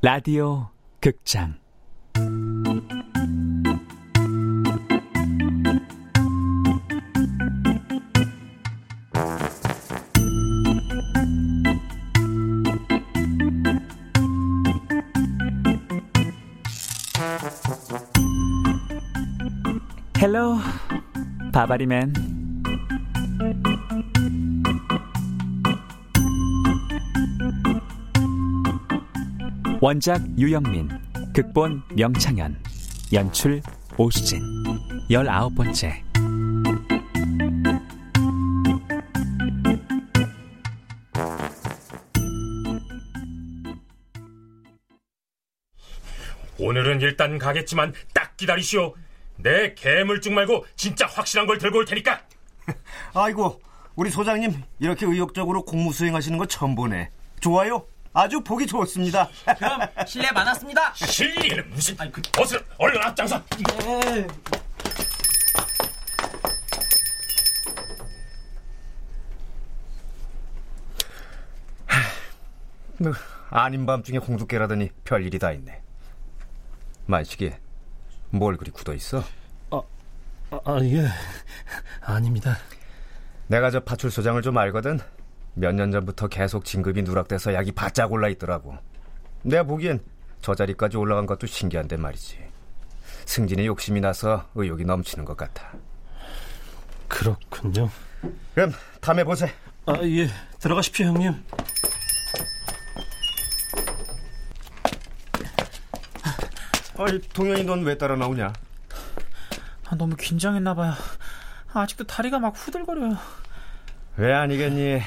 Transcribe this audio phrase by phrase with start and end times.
[0.00, 0.68] 라디오
[1.00, 1.58] 극장.
[20.20, 20.58] 헬로
[21.52, 22.37] 바바리맨
[29.80, 30.88] 원작 유영민
[31.32, 32.60] 극본 명창현
[33.12, 33.62] 연출
[33.96, 34.42] 오수진
[35.08, 36.02] 열아홉 번째
[46.58, 48.94] 오늘은 일단 가겠지만 딱 기다리시오.
[49.36, 52.20] 내 개물증 말고 진짜 확실한 걸 들고 올 테니까.
[53.14, 53.60] 아이고,
[53.94, 57.10] 우리 소장님 이렇게 의욕적으로 공무 수행하시는 거 처음 보네.
[57.38, 57.86] 좋아요.
[58.18, 59.28] 아주 보기 좋습니다.
[59.58, 60.92] 그럼 실례 많았습니다.
[60.94, 61.96] 실리는 무슨?
[62.36, 63.40] 어서 얼른 앞장서.
[63.46, 64.26] 네.
[72.96, 73.12] 뭐,
[73.50, 75.80] 아닌 밤중에 홍두깨라더니 별일이 다 있네.
[77.06, 77.52] 만식이
[78.30, 79.22] 뭘 그리 굳어 있어?
[79.70, 79.80] 아,
[80.50, 81.06] 아, 예.
[82.00, 82.56] 아닙니다.
[83.46, 84.98] 내가 저 파출소장을 좀 알거든.
[85.58, 88.76] 몇 년 전부터 계속 진급이 누락돼서 약이 바짝 올라 있더라고.
[89.42, 90.00] 내가 보기엔
[90.40, 92.38] 저 자리까지 올라간 것도 신기한데 말이지.
[93.26, 95.72] 승진의 욕심이 나서 의욕이 넘치는 것 같아.
[97.08, 97.90] 그렇군요.
[98.54, 99.52] 그럼 다음에 보세.
[99.86, 100.28] 아, 예.
[100.60, 101.34] 들어가십시오, 형님.
[106.98, 108.52] 아이, 동현이 넌 왜 따라 나오냐?
[109.86, 110.94] 아, 너무 긴장했나 봐요.
[111.72, 113.16] 아직도 다리가 막 후들거려요.
[114.16, 115.00] 왜 아니겠니?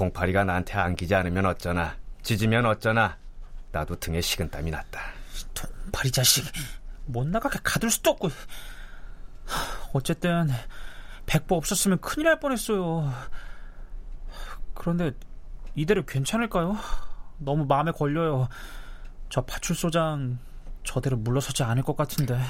[0.00, 3.18] 동파리가 나한테 안기지 않으면 어쩌나, 짖으면 어쩌나,
[3.70, 4.98] 나도 등에 식은땀이 났다.
[5.52, 6.46] 동파리 자식,
[7.04, 8.30] 못 나가게 가둘 수도 없고.
[9.92, 10.48] 어쨌든,
[11.26, 13.12] 백보 없었으면 큰일 날 뻔했어요.
[14.72, 15.12] 그런데,
[15.74, 16.78] 이대로 괜찮을까요?
[17.36, 18.48] 너무 마음에 걸려요.
[19.28, 20.38] 저 파출소장,
[20.82, 22.40] 저대로 물러서지 않을 것 같은데.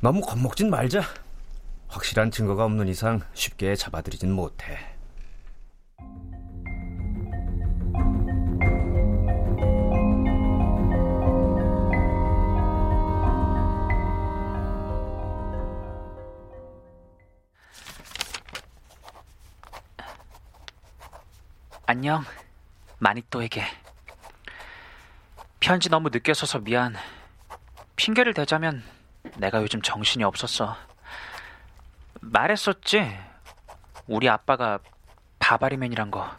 [0.00, 1.02] 너무 겁먹진 말자.
[1.88, 4.93] 확실한 증거가 없는 이상 쉽게 잡아들이진 못해.
[22.06, 22.22] 안녕,
[22.98, 23.64] 마니또에게.
[25.58, 26.94] 편지 너무 늦게 써서 미안.
[27.96, 28.84] 핑계를 대자면
[29.38, 30.76] 내가 요즘 정신이 없었어.
[32.20, 33.18] 말했었지?
[34.06, 34.80] 우리 아빠가
[35.38, 36.30] 바바리맨이란 거.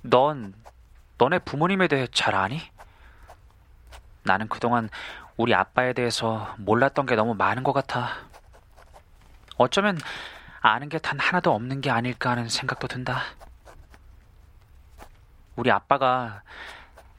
[0.00, 0.54] 넌,
[1.18, 2.62] 너네 부모님에 대해 잘 아니?
[4.22, 4.88] 나는 그동안
[5.36, 8.08] 우리 아빠에 대해서 몰랐던 게 너무 많은 것 같아.
[9.58, 9.98] 어쩌면
[10.62, 13.20] 아는 게 단 하나도 없는 게 아닐까 하는 생각도 든다.
[15.56, 16.42] 우리 아빠가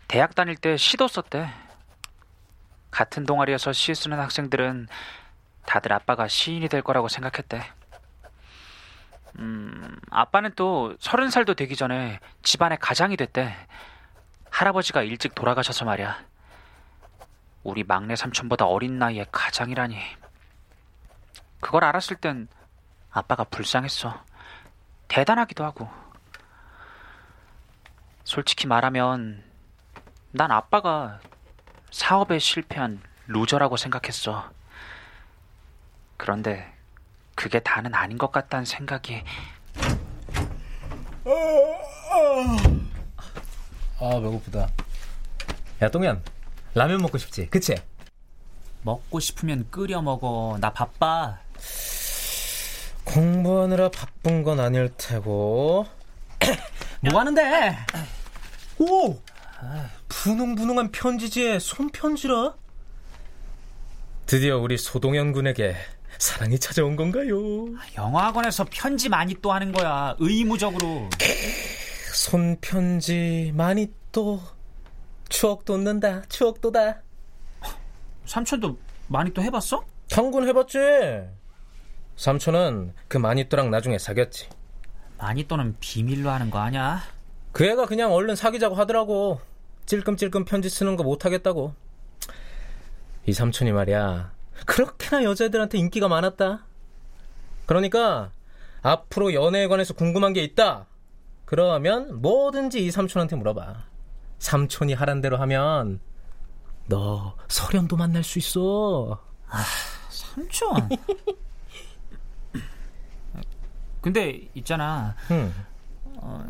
[0.08, 1.50] 대학 다닐 때 시도 썼대.
[2.92, 4.88] 같은 동아리에서 시 쓰는 학생들은
[5.66, 7.62] 다들 아빠가 시인이 될 거라고 생각했대.
[9.40, 13.54] 음, 아빠는 또 서른 살도 되기 전에 집안의 가장이 됐대.
[14.50, 16.24] 할아버지가 일찍 돌아가셔서 말이야.
[17.64, 19.98] 우리 막내 삼촌보다 어린 나이에 가장이라니.
[21.60, 22.48] 그걸 알았을 땐
[23.12, 24.24] 아빠가 불쌍했어.
[25.08, 26.05] 대단하기도 하고.
[28.26, 29.44] 솔직히 말하면
[30.32, 31.22] 난 아빠가
[31.92, 34.52] 사업에 실패한 loser라고 생각했어.
[36.18, 36.74] 그런데
[37.36, 39.24] 그게 다는 아닌 것 같다는 생각이.
[44.00, 44.70] 아, 배고프다.
[45.84, 46.24] 야, 똥현.
[46.74, 47.48] 라면 먹고 싶지?
[47.50, 47.76] 그치?
[48.82, 50.58] 먹고 싶으면 끓여 먹어.
[50.60, 51.38] 나 바빠.
[53.04, 55.86] 공부하느라 바쁜 건 아닐 테고.
[57.02, 57.78] 뭐 하는데?
[58.80, 59.20] 오!
[60.10, 62.56] 분홍분홍한 편지지에 손편지라?
[64.26, 65.76] 드디어 우리 소동현 군에게
[66.18, 67.68] 사랑이 찾아온 건가요?
[67.98, 70.16] 영화학원에서 편지 많이 또 하는 거야.
[70.20, 71.10] 의무적으로.
[72.14, 74.42] 손편지 많이 또
[75.30, 76.24] 추억 돋는다.
[76.30, 76.96] 추억 돋아.
[78.26, 78.78] 삼촌도
[79.08, 79.86] 많이 또 해봤어?
[80.10, 80.80] 당근 해봤지.
[82.16, 84.50] 삼촌은 그 마니또랑 나중에 사귀었지.
[85.18, 87.04] 마니또는 비밀로 하는 거 아니야?
[87.56, 89.40] 그 애가 그냥 얼른 사귀자고 하더라고.
[89.86, 91.74] 찔끔찔끔 편지 쓰는 거 못하겠다고.
[93.28, 94.34] 이 삼촌이 말이야.
[94.66, 96.66] 그렇게나 여자애들한테 인기가 많았다.
[97.66, 98.32] 그러니까
[98.82, 100.88] 앞으로 연애에 관해서 궁금한 게 있다.
[101.46, 103.86] 그러면 뭐든지 이 삼촌한테 물어봐.
[104.40, 106.02] 삼촌이 하란 대로 하면
[106.88, 109.24] 너 설현도 만날 수 있어.
[110.10, 110.90] 삼촌.
[114.02, 115.16] 근데 있잖아.
[115.32, 115.54] 응.
[116.18, 116.46] 어,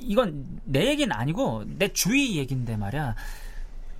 [0.00, 3.14] 이건 내 얘기는 아니고 내 주위 얘긴데 말이야.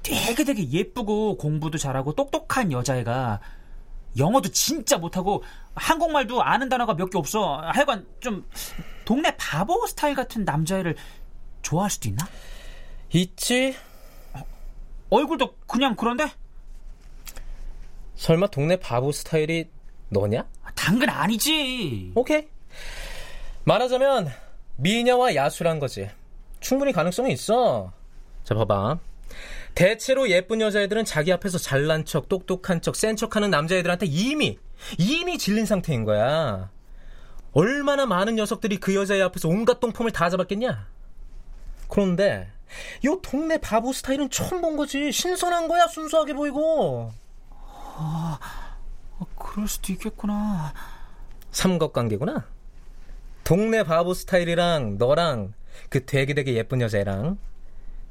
[0.03, 3.41] 되게 되게 예쁘고 공부도 잘하고 똑똑한 여자애가
[4.17, 5.43] 영어도 진짜 못하고
[5.75, 7.59] 한국말도 아는 단어가 몇 개 없어.
[7.61, 8.45] 하여간 좀
[9.05, 10.97] 동네 바보 스타일 같은 남자애를
[11.63, 12.27] 좋아할 수도 있나?
[13.13, 13.75] 있지?
[15.11, 16.31] 얼굴도 그냥 그런데?
[18.17, 19.69] 설마 동네 바보 스타일이
[20.09, 20.47] 너냐?
[20.75, 22.13] 당근 아니지.
[22.15, 22.49] 오케이.
[23.65, 24.29] 말하자면
[24.79, 26.09] 미녀와 야수란 거지.
[26.61, 27.93] 충분히 가능성이 있어.
[28.45, 28.99] 자, 봐봐.
[29.75, 34.59] 대체로 예쁜 여자애들은 자기 앞에서 잘난 척, 똑똑한 척, 센 척하는 남자애들한테 이미
[34.99, 36.71] 이미 질린 상태인 거야.
[37.53, 40.87] 얼마나 많은 녀석들이 그 여자애 앞에서 온갖 똥폼을 다 잡았겠냐?
[41.89, 42.49] 그런데
[43.05, 45.11] 요 동네 바보 스타일은 처음 본 거지.
[45.11, 47.13] 신선한 거야, 순수하게 보이고.
[47.51, 48.39] 아,
[49.37, 50.73] 그럴 수도 있겠구나.
[51.51, 52.47] 삼각관계구나.
[53.49, 55.55] 동네 바보 스타일이랑 너랑
[55.89, 57.39] 그 되게 되게 예쁜 여자애랑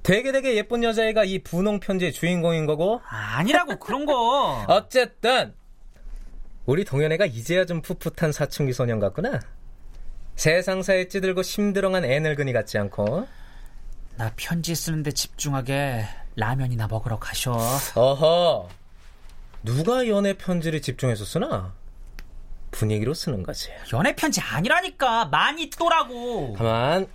[0.02, 4.66] 되게 되게 예쁜 여자애가 이 분홍 편지의 주인공인 거고 아니라고 그런 거.
[4.68, 5.54] 어쨌든
[6.66, 9.40] 우리 동현애가 이제야 좀 풋풋한 사춘기 소년 같구나.
[10.38, 13.28] 세상사에 찌들고 심드렁한 애늙은이 같지 않고
[14.16, 16.04] 나 편지 쓰는데 집중하게
[16.36, 17.56] 라면이나 먹으러 가셔.
[17.94, 18.70] 어허
[19.62, 21.76] 누가 연애 편지를 집중해서 쓰나?
[22.78, 23.70] 분위기로 쓰는 거지.
[23.94, 26.54] 연애 편지 아니라니까 많이 또라고.
[26.54, 27.08] 가만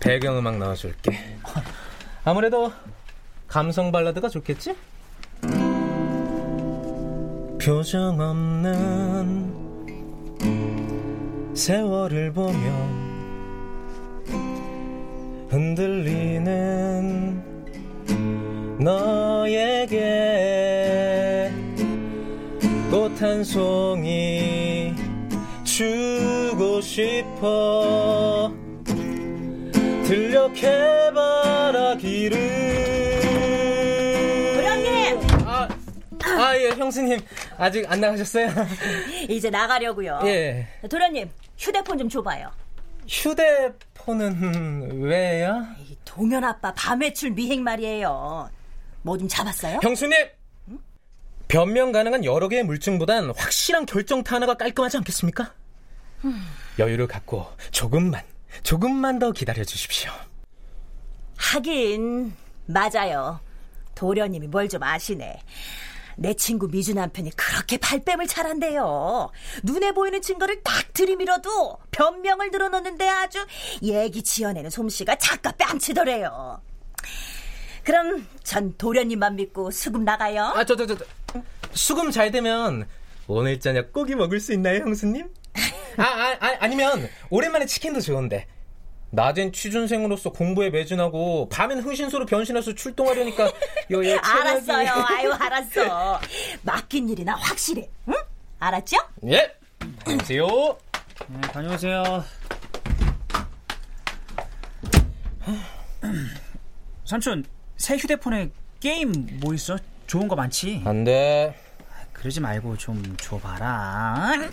[0.00, 1.38] 배경음악 넣어줄게.
[2.24, 2.72] 아무래도
[3.48, 4.74] 감성 발라드가 좋겠지?
[7.60, 9.52] 표정 없는
[11.54, 13.02] 세월을 보며
[15.50, 17.42] 흔들리는
[18.80, 20.61] 너에게
[22.92, 24.94] 꽃 한 송이
[25.64, 28.52] 주고 싶어
[30.04, 32.38] 들려 해바라기를
[34.54, 35.68] 도련님 아,
[36.38, 37.18] 아, 예, 형수님.
[37.56, 38.48] 아직 안 나가셨어요?
[39.28, 40.20] 이제 나가려고요.
[40.24, 40.66] 예.
[40.88, 42.50] 도련님 휴대폰 좀 줘봐요.
[43.08, 45.64] 휴대폰은 왜요?
[45.88, 48.50] 이 동현 아빠 밤외출 미행 말이에요.
[49.02, 49.80] 뭐 좀 잡았어요?
[49.82, 50.16] 형수님!
[51.52, 55.52] 변명 가능한 여러 개의 물증보단 확실한 결정타 하나가 깔끔하지 않겠습니까?
[56.78, 58.22] 여유를 갖고 조금만,
[58.62, 60.10] 조금만 더 기다려 주십시오.
[61.36, 62.32] 하긴
[62.64, 63.38] 맞아요.
[63.94, 65.42] 도련님이 뭘 좀 아시네.
[66.16, 69.30] 내 친구 미주 남편이 그렇게 발뺌을 잘한대요.
[69.62, 73.46] 눈에 보이는 증거를 딱 들이밀어도 변명을 늘어놓는데 아주
[73.82, 76.62] 얘기 지어내는 솜씨가 작가 뺨치더래요.
[77.84, 80.44] 그럼 전 도련님만 믿고 수금 나가요.
[80.54, 81.04] 아, 저, 저, 저, 저,
[81.72, 82.86] 수금 잘 되면
[83.26, 85.28] 오늘 저녁 고기 먹을 수 있나요, 형수님?
[85.96, 88.46] 아, 아, 아, 아니면 오랜만에 치킨도 좋은데.
[89.14, 93.44] 낮엔 취준생으로서 공부에 매진하고 밤엔 흥신소로 변신해서 출동하려니까
[93.92, 94.88] 요, 요, 체력이- 알았어요.
[95.06, 96.20] 아유, 알았어.
[96.62, 97.90] 맡긴 일이나 확실해.
[98.08, 98.14] 응?
[98.58, 98.96] 알았죠?
[99.26, 99.54] 예.
[100.06, 100.78] 안녕하세요.
[101.28, 102.24] 네, 다녀오세요.
[107.04, 107.44] 삼촌,
[107.82, 108.48] 새 휴대폰에
[108.78, 109.10] 게임
[109.40, 109.76] 뭐 있어?
[110.06, 110.82] 좋은 거 많지?
[110.86, 111.52] 안 돼.
[112.12, 113.66] 그러지 말고 좀 줘봐라.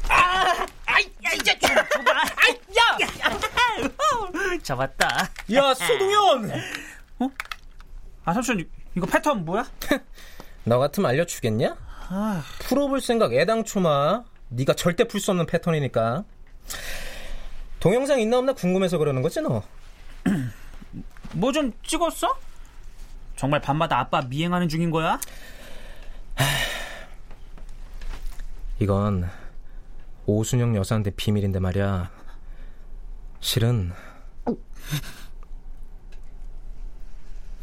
[0.10, 2.12] 아, 아이, 야, 이제 좀 줘봐.
[2.12, 5.08] 아이, 야, 야, 잡았다.
[5.54, 6.52] 야, 소동현!
[8.26, 8.68] 아, 삼촌,
[8.98, 9.64] 이거 패턴 뭐야?
[10.64, 11.78] 너 같으면 알려주겠냐?
[12.10, 14.24] 아, 풀어볼 생각 애당초 마.
[14.48, 16.24] 네가 절대 풀 수 없는 패턴이니까.
[17.80, 19.62] 동영상 있나 없나 궁금해서 그러는 거지 너?
[21.34, 22.36] 뭐 좀 찍었어?
[23.40, 25.18] 정말 밤마다 아빠 미행하는 중인 거야?
[28.80, 29.30] 이건
[30.26, 32.12] 오순영 여사한테 비밀인데 말이야.
[33.40, 33.94] 실은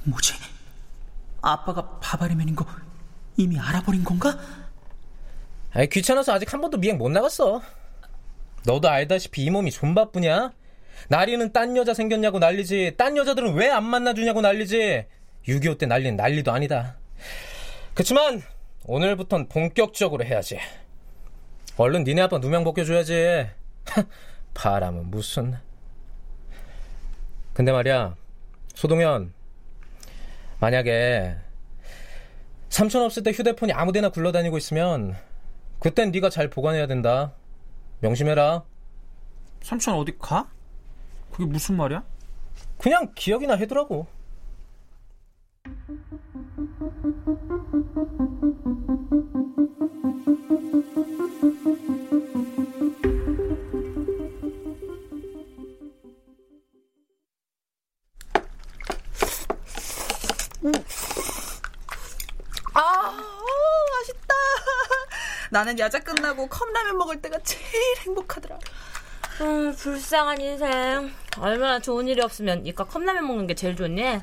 [0.04, 0.32] 뭐지?
[1.42, 2.64] 아빠가 바바리맨인 거
[3.36, 4.38] 이미 알아버린 건가?
[5.74, 7.60] 아이, 귀찮아서 아직 한 번도 미행 못 나갔어.
[8.64, 10.52] 너도 알다시피 이 몸이 좀 바쁘냐?
[11.10, 12.94] 나리는 딴 여자 생겼냐고 난리지.
[12.96, 15.04] 딴 여자들은 왜 안 만나주냐고 난리지.
[15.48, 16.96] 6.25 때 난리는 난리도 아니다.
[17.94, 18.42] 그치만
[18.84, 20.58] 오늘부턴 본격적으로 해야지.
[21.76, 23.46] 얼른 니네 아빠 누명 벗겨줘야지.
[24.54, 25.56] 바람은 무슨.
[27.52, 28.16] 근데 말이야,
[28.74, 29.32] 소동현.
[30.58, 31.36] 만약에
[32.68, 35.16] 삼촌 없을 때 휴대폰이 아무데나 굴러다니고 있으면
[35.78, 37.32] 그땐 네가 잘 보관해야 된다.
[38.00, 38.64] 명심해라.
[39.62, 40.50] 삼촌 어디 가?
[41.30, 42.02] 그게 무슨 말이야?
[42.78, 44.06] 그냥 기억이나 해두라고.
[65.50, 68.56] 나는 야자 끝나고 컵라면 먹을 때가 제일 행복하더라.
[69.40, 71.12] 음, 불쌍한 인생.
[71.40, 74.20] 얼마나 좋은 일이 없으면 이까 컵라면 먹는 게 제일 좋니?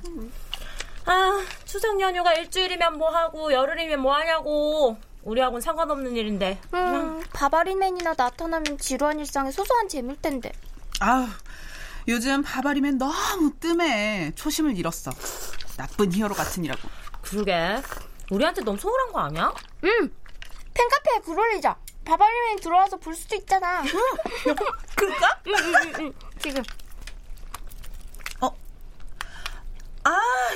[1.05, 4.98] 아, 추석 연휴가 일주일이면 뭐 하고 열흘이면 뭐 하냐고.
[5.24, 6.60] 우리하고는 상관없는 일인데.
[6.74, 10.51] 음, 바바리맨이나 나타나면 지루한 일상에 소소한 재미일 텐데.
[11.00, 11.27] 아우,
[12.07, 14.33] 요즘 바바리맨 너무 뜸해.
[14.36, 15.12] 초심을 잃었어.
[15.77, 16.81] 나쁜 히어로 같은 이라고.
[17.22, 17.81] 그러게.
[18.31, 19.53] 우리한테 너무 소홀한 거 아니야?
[19.86, 20.12] 응.
[20.74, 21.77] 팬카페에 글 올리자.
[22.03, 23.81] 바바리맨 들어와서 볼 수도 있잖아.
[23.81, 23.88] 응.
[24.95, 25.39] 그럴까?
[25.48, 26.63] 응, 응, 응, 지금.
[28.41, 28.50] 어?
[30.03, 30.12] 아,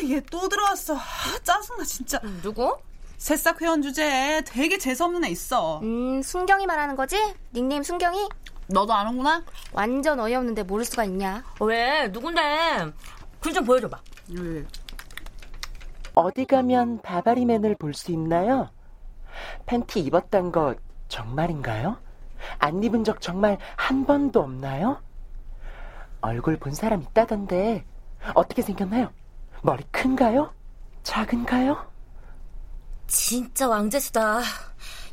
[0.09, 0.95] 얘 또 들어왔어.
[0.95, 2.19] 아, 짜증나, 진짜.
[2.23, 2.77] 음, 누구?
[3.17, 5.79] 새싹 회원 주제에 되게 재수없는 애 있어.
[5.81, 7.17] 음, 순경이 말하는 거지?
[7.53, 8.27] 닉네임 순경이?
[8.67, 9.43] 너도 아는구나?
[9.71, 11.43] 완전 어이없는데 모를 수가 있냐?
[11.61, 12.07] 왜?
[12.09, 12.41] 누군데?
[13.39, 13.97] 글 좀 보여줘봐.
[14.37, 14.65] 왜?
[16.15, 18.69] 어디 가면 바바리맨을 볼 수 있나요?
[19.65, 20.75] 팬티 입었던 거
[21.07, 21.97] 정말인가요?
[22.59, 25.01] 안 입은 적 정말 한 번도 없나요?
[26.21, 27.85] 얼굴 본 사람 있다던데
[28.33, 29.11] 어떻게 생겼나요?
[29.61, 30.53] 머리 큰가요?
[31.03, 31.91] 작은가요?
[33.07, 34.41] 진짜 왕재수다.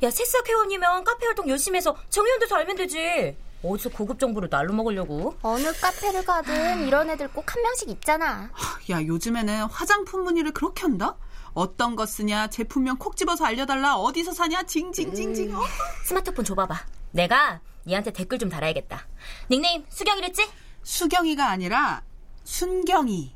[0.03, 3.37] 야, 새싹 회원이면 카페 활동 열심히 해서 정의원돼서 알면 되지.
[3.63, 5.37] 어디서 고급 정보를 날로 먹으려고?
[5.43, 8.51] 어느 카페를 가든 이런 애들 꼭 한 명씩 있잖아.
[8.91, 11.17] 야, 요즘에는 화장품 문의를 그렇게 한다?
[11.55, 15.55] 어떤 거 쓰냐, 제품명 콕 집어서 알려달라, 어디서 사냐, 징징징징.
[15.55, 15.61] 음.
[16.05, 16.75] 스마트폰 줘봐봐.
[17.13, 19.07] 내가 얘한테 댓글 좀 달아야겠다.
[19.51, 20.51] 닉네임 수경이랬지?
[20.83, 22.03] 수경이가 아니라
[22.43, 23.34] 순경이.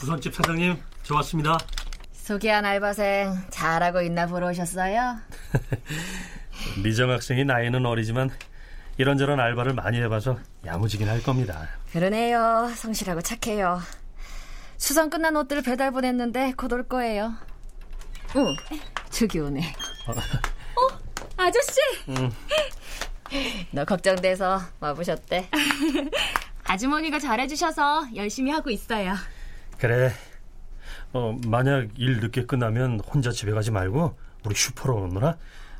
[0.00, 1.58] 부선집 사장님, 좋았습니다.
[2.12, 5.16] 소개한 알바생 잘하고 있나 보러 오셨어요?
[6.82, 8.30] 미정 학생이 나이는 어리지만
[8.96, 11.68] 이런저런 알바를 많이 해봐서 야무지긴 할 겁니다.
[11.92, 12.70] 그러네요.
[12.74, 13.80] 성실하고 착해요.
[14.80, 17.34] 수선 끝난 옷들 배달 보냈는데 곧 올 거예요.
[18.36, 18.56] 응,
[19.10, 19.60] 저기 오네.
[20.08, 20.98] 어, 어
[21.36, 21.80] 아저씨.
[22.08, 22.30] 응.
[23.72, 25.50] 너 걱정돼서 와보셨대.
[26.64, 29.14] 아주머니가 잘해주셔서 열심히 하고 있어요.
[29.78, 30.12] 그래.
[31.12, 35.36] 어, 만약 일 늦게 끝나면 혼자 집에 가지 말고 우리 슈퍼로 오느라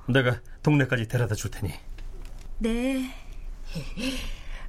[0.09, 1.73] 내가 동네까지 데려다 줄 테니.
[2.59, 3.11] 네.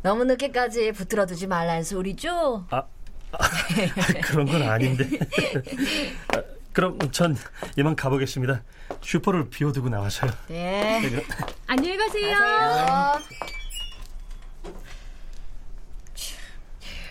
[0.04, 2.66] 너무 늦게까지 붙들어 두지 말란 소리죠?
[2.70, 2.86] 아, 아
[4.24, 5.08] 그런 건 아닌데.
[6.36, 6.42] 아,
[6.74, 7.36] 그럼 전
[7.78, 8.64] 이만 가보겠습니다.
[9.02, 10.32] 슈퍼를 비워두고 나와서요.
[10.48, 11.02] 네.
[11.68, 12.38] 안녕히 가세요.
[12.38, 13.20] 가세요.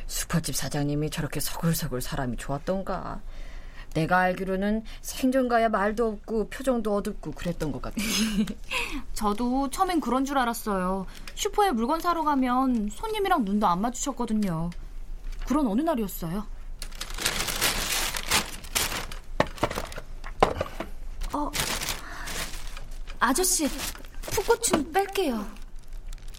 [0.06, 3.20] 슈퍼집 사장님이 저렇게 서글서글 사람이 좋았던가.
[3.94, 7.96] 내가 알기로는 생전가야 말도 없고 표정도 어둡고 그랬던 것 같아.
[9.14, 11.06] 저도 처음엔 그런 줄 알았어요.
[11.34, 14.70] 슈퍼에 물건 사러 가면 손님이랑 눈도 안 마주쳤거든요.
[15.50, 16.46] 그런 어느 날이었어요.
[21.32, 21.50] 어,
[23.18, 23.66] 아저씨,
[24.22, 25.44] 풋고추 뺄게요.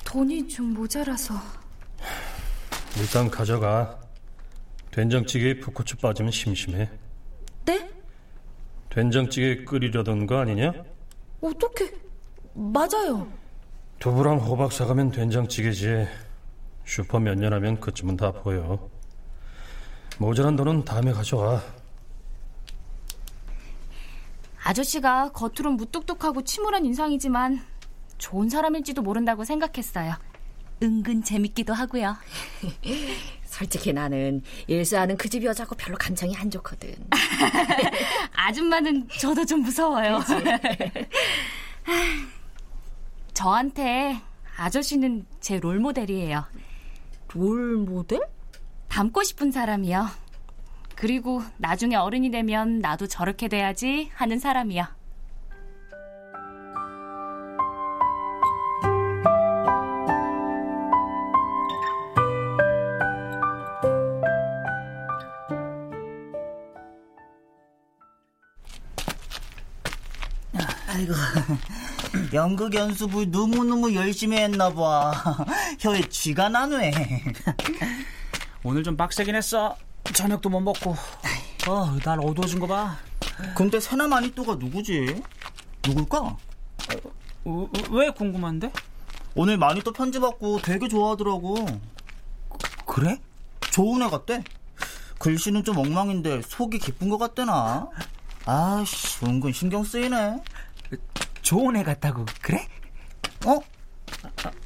[0.06, 1.34] 돈이 좀 모자라서.
[2.98, 4.00] 일단 가져가.
[4.92, 6.90] 된장찌개에 풋고추 빠지면 심심해.
[7.66, 7.90] 네?
[8.90, 10.72] 된장찌개 끓이려던 거 아니냐?
[11.42, 11.92] 어떻게?
[12.54, 13.28] 맞아요.
[14.00, 16.08] 두부랑 호박 사가면 된장찌개지.
[16.86, 18.90] 슈퍼 몇 년 하면 그쯤은 다 보여.
[20.22, 21.64] 모자란 돈은 다음에 가져와.
[24.64, 27.60] 아저씨가 겉으론 무뚝뚝하고 침울한 인상이지만
[28.20, 30.14] 좋은 사람일지도 모른다고 생각했어요.
[30.84, 32.16] 은근 재밌기도 하고요.
[33.46, 36.94] 솔직히 나는 일수하는 그 집 여자고 별로 감정이 안 좋거든.
[38.34, 40.20] 아줌마는 저도 좀 무서워요.
[43.34, 44.22] 저한테
[44.56, 46.46] 아저씨는 제 롤모델이에요.
[47.34, 48.22] 롤모델?
[48.92, 50.10] 닮고 싶은 사람이요.
[50.96, 54.86] 그리고 나중에 어른이 되면 나도 저렇게 돼야지 하는 사람이요.
[70.90, 71.14] 아이고
[72.36, 75.14] 연극 연습을 너무너무 열심히 했나 봐
[75.80, 76.92] 혀에 쥐가 나네
[78.64, 79.76] 오늘 좀 빡세긴 했어
[80.14, 80.96] 저녁도 못 먹고
[81.68, 82.96] 어 날 어두워진 거 봐
[83.56, 85.22] 근데 새나마니또가 누구지?
[85.88, 86.38] 누굴까?
[87.46, 88.72] 어, 왜 궁금한데?
[89.34, 91.66] 오늘 많이 또 편지 받고 되게 좋아하더라고.
[92.86, 93.20] 그래?
[93.72, 94.44] 좋은 애 같대.
[95.18, 97.90] 글씨는 좀 엉망인데 속이 기쁜 것 같대나.
[98.46, 100.44] 아씨, 은근 신경 쓰이네.
[101.42, 102.68] 좋은 애 같다고 그래?
[103.48, 103.60] 어?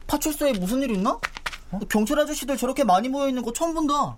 [0.07, 1.17] 파출소에 무슨 일 있나?
[1.89, 4.17] 경찰 아저씨들 저렇게 많이 모여 있는 거 처음 본다.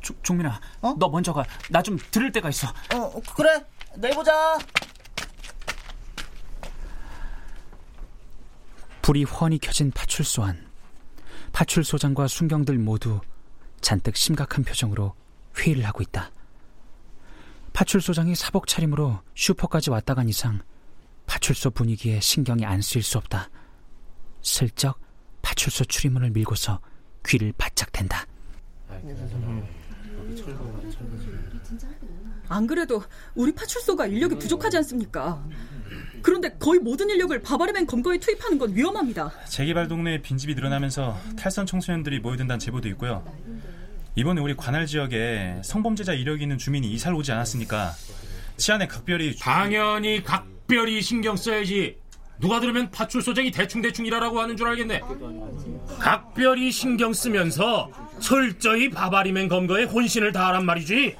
[0.00, 0.94] 조, 종민아, 어?
[0.98, 1.44] 너 먼저 가.
[1.70, 2.68] 나 좀 들을 데가 있어.
[2.94, 3.64] 어, 그래.
[3.96, 4.58] 내일 보자.
[9.02, 10.66] 불이 훤히 켜진 파출소 안.
[11.52, 13.20] 파출소장과 순경들 모두
[13.80, 15.14] 잔뜩 심각한 표정으로
[15.58, 16.30] 회의를 하고 있다.
[17.72, 20.60] 파출소장이 사복 차림으로 슈퍼까지 왔다 간 이상
[21.26, 23.48] 파출소 분위기에 신경이 안 쓰일 수 없다.
[24.42, 24.98] 슬쩍
[25.46, 26.80] 파출소 출입문을 밀고서
[27.24, 28.26] 귀를 바짝 댄다.
[32.48, 33.02] 안 그래도
[33.36, 35.44] 우리 파출소가 인력이 부족하지 않습니까?
[36.22, 39.32] 그런데 거의 모든 인력을 바바리맨 검거에 투입하는 건 위험합니다.
[39.48, 43.24] 재개발 동네에 빈집이 늘어나면서 탈선 청소년들이 모여든다는 제보도 있고요.
[44.16, 47.92] 이번에 우리 관할 지역에 성범죄자 이력이 있는 주민이 이사를 오지 않았습니까?
[48.56, 51.98] 치안에 각별히 당연히 각별히 신경 써야지.
[52.38, 55.00] 누가 들으면 파출소장이 대충대충 일하라고 하는 줄 알겠네.
[55.98, 57.90] 각별히 신경 쓰면서
[58.20, 61.16] 철저히 바바리맨 검거에 혼신을 다하란 말이지.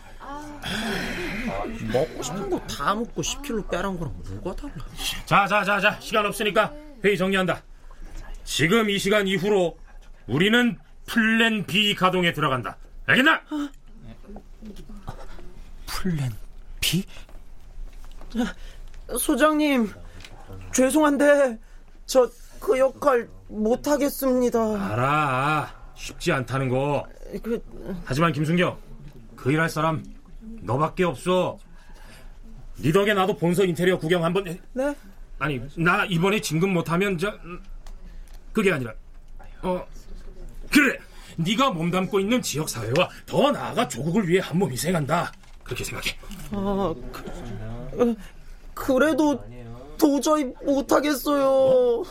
[1.92, 4.74] 먹고 싶은 거 다 먹고 10kg 빼란 거랑 뭐가 달라?
[5.24, 6.72] 자, 자, 자, 자, 시간 없으니까
[7.04, 7.62] 회의 정리한다.
[8.44, 9.78] 지금 이 시간 이후로
[10.26, 12.76] 우리는 플랜 B 가동에 들어간다.
[13.06, 13.40] 알겠나?
[15.86, 16.30] 플랜
[16.80, 17.04] B?
[19.18, 19.92] 소장님,
[20.72, 21.58] 죄송한데
[22.06, 24.58] 저 그 역할 못 하겠습니다.
[24.92, 27.06] 알아, 쉽지 않다는 거.
[27.42, 27.62] 그...
[28.04, 28.76] 하지만 김순경,
[29.36, 30.02] 그 일 할 사람
[30.62, 31.58] 너밖에 없어.
[32.80, 34.58] 니 덕에 나도 본서 인테리어 구경 한번 해.
[34.72, 34.94] 네?
[35.38, 37.32] 아니, 나 이번에 진급 못하면 저
[38.52, 38.92] 그게 아니라
[39.62, 39.86] 어
[40.72, 40.98] 그래.
[41.36, 45.30] 네가 몸담고 있는 지역 사회와 더 나아가 조국을 위해 한 몸 희생한다.
[45.62, 46.16] 그렇게 생각해.
[46.52, 48.16] 아, 그,
[48.74, 49.44] 그래도
[49.98, 51.44] 도저히 못하겠어요.
[51.48, 52.02] 어?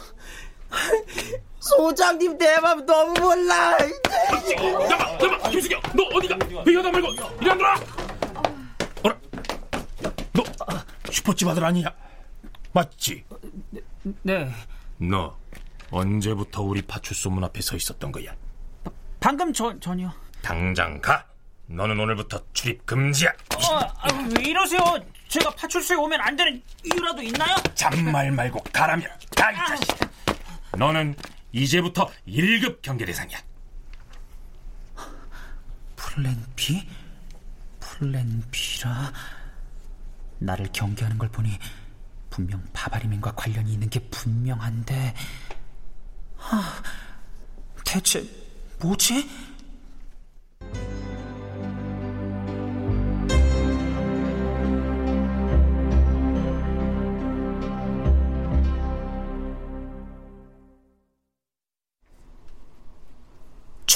[1.60, 3.78] 소장님 내 맘 너무 몰라.
[3.78, 6.38] 잠깐, 잠깐, 김수경, 너 어디가?
[6.68, 7.08] 회의하다 말고
[7.42, 7.74] 이리 안 들어.
[9.04, 9.18] 어라,
[10.34, 10.44] 너
[11.12, 11.94] 슈퍼집 아들 아니야?
[12.74, 13.24] 맞지?
[14.24, 14.52] 네.
[14.98, 15.36] 너
[15.92, 18.36] 언제부터 우리 파출소 문 앞에 서 있었던 거야?
[19.20, 20.12] 방금 전 전이요.
[20.42, 21.26] 당장 가.
[21.68, 23.30] 너는 오늘부터 출입 금지야.
[23.30, 24.82] 어, 아, 왜 이러세요?
[25.28, 27.56] 제가 파출소에 오면 안 되는 이유라도 있나요?
[27.74, 29.98] 잔말 말고 가라면 가, 이 자식.
[30.78, 31.16] 너는
[31.52, 33.40] 이제부터 1급 경계 대상이야.
[35.96, 36.88] 플랜 B?
[37.80, 39.12] 플랜 B라?
[40.40, 41.58] 나를 경계하는 걸 보니
[42.30, 45.16] 분명 바바리맨과 관련이 있는 게 분명한데
[46.38, 46.62] 하,
[47.86, 48.24] 대체
[48.80, 49.30] 뭐지?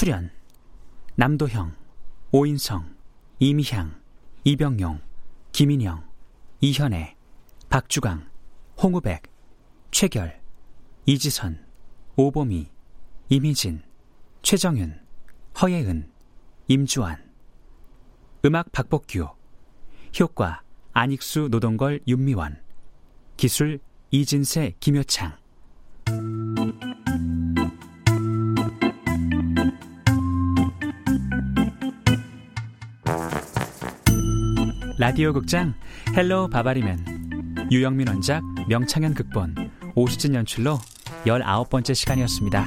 [0.00, 0.30] 출연
[1.16, 1.76] 남도형,
[2.32, 2.96] 오인성,
[3.38, 4.00] 이미향,
[4.44, 5.02] 이병용,
[5.52, 6.08] 김인영,
[6.62, 7.16] 이현애,
[7.68, 8.26] 박주강,
[8.82, 9.24] 홍우백,
[9.90, 10.40] 최결,
[11.04, 11.66] 이지선,
[12.16, 12.70] 오보미,
[13.28, 13.82] 이미진,
[14.40, 15.06] 최정윤,
[15.60, 16.10] 허예은,
[16.68, 17.30] 임주환.
[18.46, 19.28] 음악 박복규.
[20.18, 20.62] 효과
[20.94, 22.58] 안익수 노동걸 윤미원.
[23.36, 23.78] 기술
[24.10, 25.36] 이진세 김효창
[35.10, 35.74] 라디오 극장
[36.16, 39.56] 헬로 바바리맨 유영민 원작 명창현 극본
[39.96, 40.78] 오수진 연출로
[41.24, 42.64] 19번째 시간이었습니다.